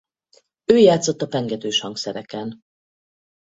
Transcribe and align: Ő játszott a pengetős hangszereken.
Ő 0.65 0.77
játszott 0.77 1.21
a 1.21 1.27
pengetős 1.27 1.79
hangszereken. 1.79 2.59